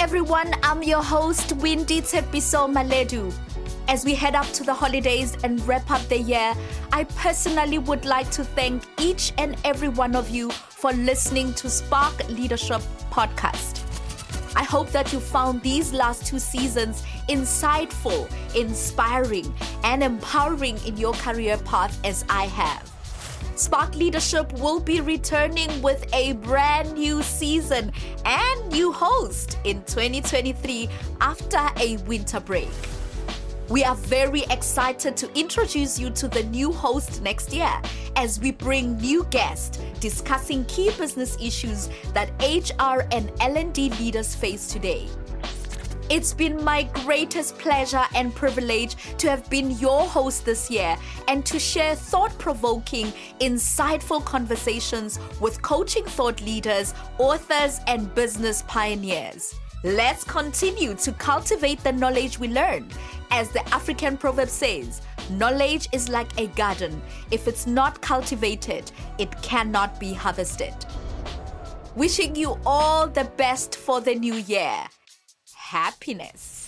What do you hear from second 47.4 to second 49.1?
pleasure and privilege